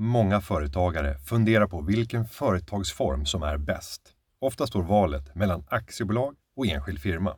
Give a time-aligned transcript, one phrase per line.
[0.00, 4.02] Många företagare funderar på vilken företagsform som är bäst.
[4.40, 7.36] Ofta står valet mellan aktiebolag och enskild firma.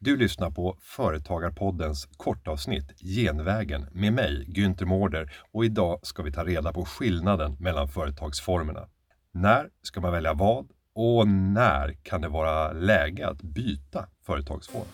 [0.00, 6.44] Du lyssnar på Företagarpoddens kortavsnitt Genvägen med mig, Günther Mårder och idag ska vi ta
[6.44, 8.88] reda på skillnaden mellan företagsformerna.
[9.32, 14.88] När ska man välja vad och när kan det vara läge att byta företagsform?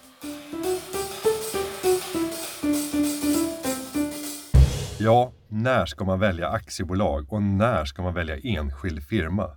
[5.02, 9.56] Ja, när ska man välja aktiebolag och när ska man välja enskild firma?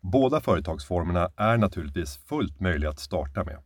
[0.00, 3.58] Båda företagsformerna är naturligtvis fullt möjliga att starta med.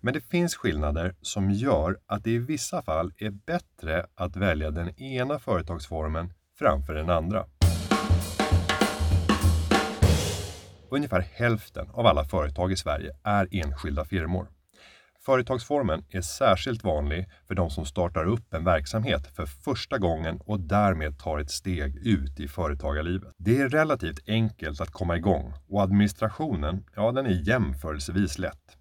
[0.00, 4.70] Men det finns skillnader som gör att det i vissa fall är bättre att välja
[4.70, 7.44] den ena företagsformen framför den andra.
[10.90, 14.53] Ungefär hälften av alla företag i Sverige är enskilda firmor.
[15.26, 20.60] Företagsformen är särskilt vanlig för de som startar upp en verksamhet för första gången och
[20.60, 23.32] därmed tar ett steg ut i företagarlivet.
[23.38, 28.76] Det är relativt enkelt att komma igång och administrationen, ja den är jämförelsevis lätt.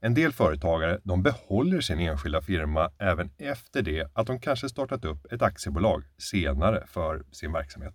[0.00, 5.04] En del företagare de behåller sin enskilda firma även efter det att de kanske startat
[5.04, 7.94] upp ett aktiebolag senare för sin verksamhet.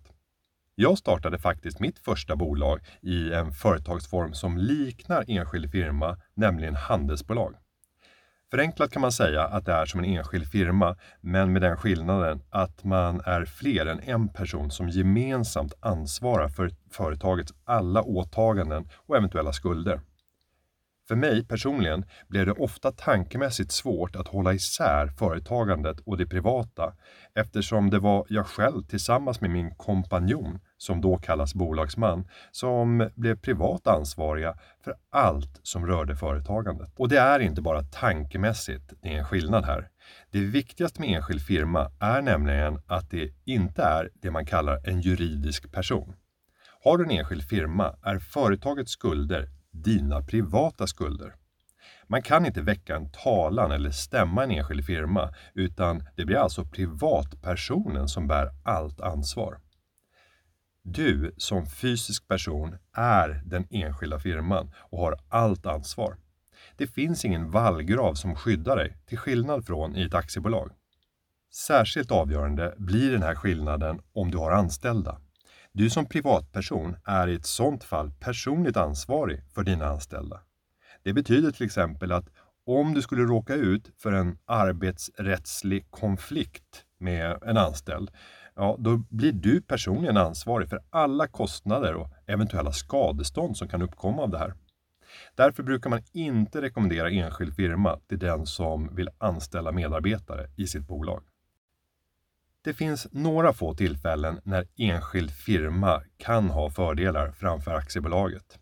[0.74, 7.54] Jag startade faktiskt mitt första bolag i en företagsform som liknar enskild firma, nämligen handelsbolag.
[8.50, 12.42] Förenklat kan man säga att det är som en enskild firma, men med den skillnaden
[12.50, 19.16] att man är fler än en person som gemensamt ansvarar för företagets alla åtaganden och
[19.16, 20.00] eventuella skulder.
[21.08, 26.92] För mig personligen blev det ofta tankemässigt svårt att hålla isär företagandet och det privata
[27.34, 33.36] eftersom det var jag själv tillsammans med min kompanjon, som då kallas bolagsman, som blev
[33.36, 36.92] privat ansvariga för allt som rörde företagandet.
[36.96, 39.88] Och det är inte bara tankemässigt det är en skillnad här.
[40.30, 45.00] Det viktigaste med enskild firma är nämligen att det inte är det man kallar en
[45.00, 46.14] juridisk person.
[46.84, 49.48] Har du en enskild firma är företagets skulder
[49.82, 51.34] dina privata skulder.
[52.06, 56.64] Man kan inte väcka en talan eller stämma en enskild firma, utan det blir alltså
[56.64, 59.58] privatpersonen som bär allt ansvar.
[60.82, 66.16] Du som fysisk person är den enskilda firman och har allt ansvar.
[66.76, 70.70] Det finns ingen vallgrav som skyddar dig, till skillnad från i ett aktiebolag.
[71.54, 75.20] Särskilt avgörande blir den här skillnaden om du har anställda.
[75.72, 80.40] Du som privatperson är i ett sådant fall personligt ansvarig för dina anställda.
[81.02, 82.28] Det betyder till exempel att
[82.66, 88.10] om du skulle råka ut för en arbetsrättslig konflikt med en anställd,
[88.54, 94.22] ja, då blir du personligen ansvarig för alla kostnader och eventuella skadestånd som kan uppkomma
[94.22, 94.54] av det här.
[95.34, 100.88] Därför brukar man inte rekommendera enskild firma till den som vill anställa medarbetare i sitt
[100.88, 101.22] bolag.
[102.68, 108.58] Det finns några få tillfällen när enskild firma kan ha fördelar framför aktiebolaget.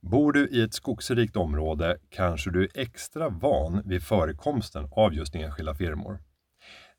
[0.00, 5.34] Bor du i ett skogsrikt område kanske du är extra van vid förekomsten av just
[5.34, 6.18] enskilda firmor.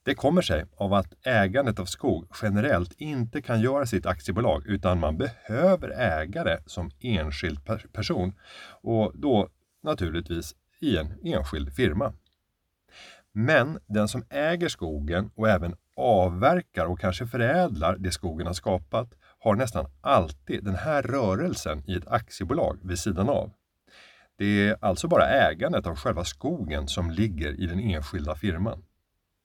[0.04, 4.68] Det kommer sig av att ägandet av skog generellt inte kan göras i ett aktiebolag
[4.68, 7.60] utan man behöver ägare som enskild
[7.94, 8.34] person
[8.82, 9.50] och då
[9.84, 12.14] naturligtvis i en enskild firma.
[13.32, 19.14] Men den som äger skogen och även avverkar och kanske förädlar det skogen har skapat
[19.40, 23.52] har nästan alltid den här rörelsen i ett aktiebolag vid sidan av.
[24.38, 28.84] Det är alltså bara ägandet av själva skogen som ligger i den enskilda firman.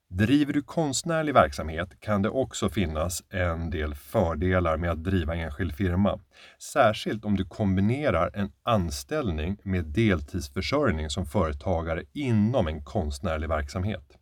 [0.09, 5.75] Driver du konstnärlig verksamhet kan det också finnas en del fördelar med att driva enskild
[5.75, 6.19] firma.
[6.59, 14.17] Särskilt om du kombinerar en anställning med deltidsförsörjning som företagare inom en konstnärlig verksamhet.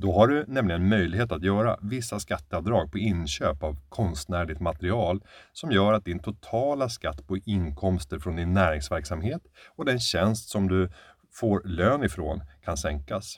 [0.00, 5.22] Då har du nämligen möjlighet att göra vissa skatteavdrag på inköp av konstnärligt material
[5.52, 9.42] som gör att din totala skatt på inkomster från din näringsverksamhet
[9.76, 10.90] och den tjänst som du
[11.32, 13.36] får lön ifrån kan sänkas.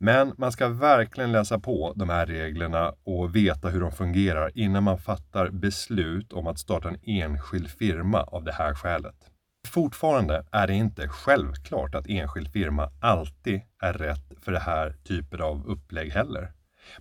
[0.00, 4.82] Men man ska verkligen läsa på de här reglerna och veta hur de fungerar innan
[4.82, 9.31] man fattar beslut om att starta en enskild firma av det här skälet.
[9.72, 15.42] Fortfarande är det inte självklart att enskild firma alltid är rätt för det här typen
[15.42, 16.52] av upplägg heller.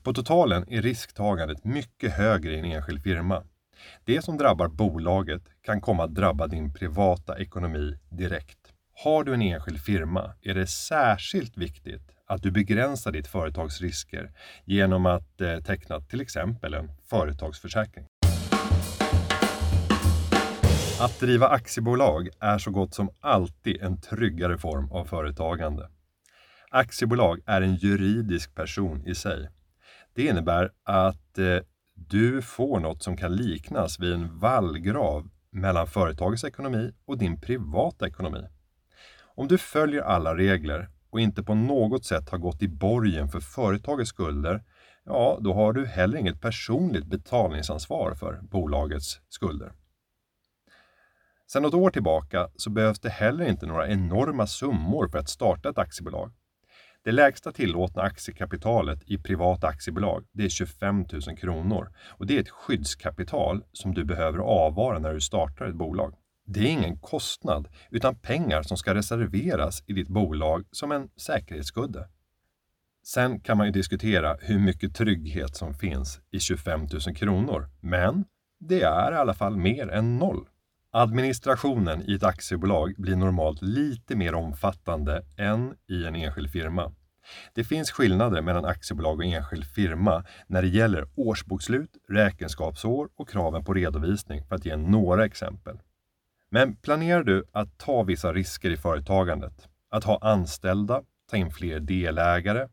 [0.04, 3.44] På totalen är risktagandet mycket högre i en enskild firma.
[4.06, 8.60] Det som drabbar bolaget kan komma att drabba din privata ekonomi direkt.
[9.04, 14.32] Har du en enskild firma är det särskilt viktigt att du begränsar ditt företags risker
[14.66, 18.06] genom att eh, teckna till exempel en företagsförsäkring.
[21.02, 25.90] Att driva aktiebolag är så gott som alltid en tryggare form av företagande.
[26.70, 29.50] Aktiebolag är en juridisk person i sig.
[30.16, 31.58] Det innebär att eh,
[31.94, 38.08] Du får något som kan liknas vid en vallgrav mellan företagets ekonomi och din privata
[38.08, 38.48] ekonomi.
[39.36, 43.40] Om du följer alla regler och inte på något sätt har gått i borgen för
[43.40, 44.64] företagets skulder,
[45.06, 49.72] ja, då har du heller inget personligt betalningsansvar för bolagets skulder.
[51.54, 55.70] Sedan något år tillbaka så behövs det heller inte några enorma summor för att starta
[55.70, 56.32] ett aktiebolag.
[57.04, 62.42] Det lägsta tillåtna aktiekapitalet i privata aktiebolag det är 25 000 kronor och det är
[62.42, 66.14] ett skyddskapital som du behöver avvara när du startar ett bolag.
[66.46, 72.08] Det är ingen kostnad utan pengar som ska reserveras i ditt bolag som en säkerhetskudde.
[73.06, 78.26] Sen kan man ju diskutera hur mycket trygghet som finns i 25 000 kronor, men
[78.60, 80.48] det är i alla fall mer än noll.
[80.94, 86.94] Administrationen i ett aktiebolag blir normalt lite mer omfattande än i en enskild firma.
[87.54, 93.64] Det finns skillnader mellan aktiebolag och enskild firma när det gäller årsbokslut, räkenskapsår och kraven
[93.64, 95.80] på redovisning för att ge några exempel.
[96.50, 101.80] Men planerar du att ta vissa risker i företagandet, att ha anställda, ta in fler
[101.80, 102.68] delägare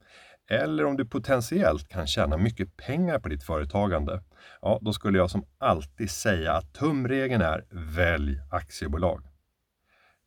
[0.48, 4.22] eller om du potentiellt kan tjäna mycket pengar på ditt företagande,
[4.62, 9.22] ja, då skulle jag som alltid säga att tumregeln är välj aktiebolag.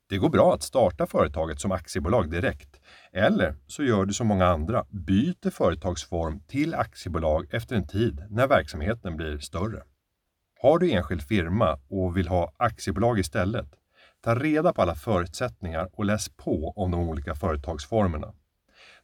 [0.10, 2.82] Det går bra att starta företaget som aktiebolag direkt,
[3.12, 8.48] eller så gör du som många andra, byter företagsform till aktiebolag efter en tid när
[8.48, 9.84] verksamheten blir större.
[10.62, 13.68] Har du enskild firma och vill ha aktiebolag istället,
[14.24, 18.34] ta reda på alla förutsättningar och läs på om de olika företagsformerna.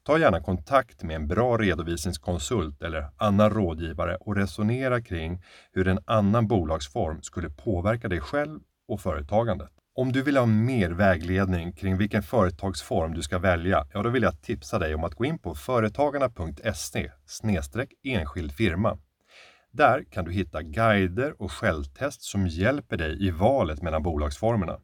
[0.07, 5.99] Ta gärna kontakt med en bra redovisningskonsult eller annan rådgivare och resonera kring hur en
[6.05, 9.69] annan bolagsform skulle påverka dig själv och företagandet.
[9.95, 14.23] Om du vill ha mer vägledning kring vilken företagsform du ska välja, ja då vill
[14.23, 17.11] jag tipsa dig om att gå in på företagarna.se
[18.03, 18.97] enskild firma.
[19.71, 24.79] Där kan du hitta guider och självtest som hjälper dig i valet mellan bolagsformerna.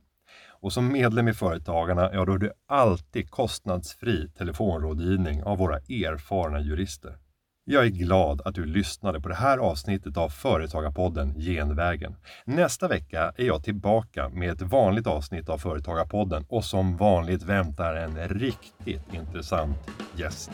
[0.64, 6.60] Och som medlem i Företagarna, ja då är det alltid kostnadsfri telefonrådgivning av våra erfarna
[6.60, 7.18] jurister.
[7.66, 12.16] Jag är glad att du lyssnade på det här avsnittet av Företagarpodden Genvägen.
[12.46, 17.96] Nästa vecka är jag tillbaka med ett vanligt avsnitt av Företagarpodden och som vanligt väntar
[17.96, 19.78] en riktigt intressant
[20.16, 20.52] gäst.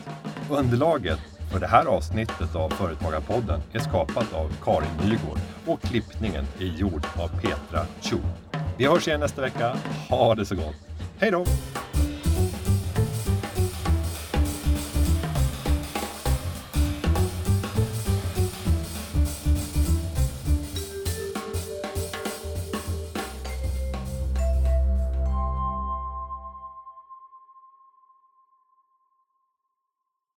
[0.50, 1.20] Underlaget
[1.52, 7.06] för det här avsnittet av Företagarpodden är skapat av Karin Nygård och klippningen är gjord
[7.16, 8.18] av Petra Chu.
[8.80, 9.76] Vi hörs igen nästa vecka.
[10.08, 10.74] Ha det så gott.
[11.18, 11.44] Hej då!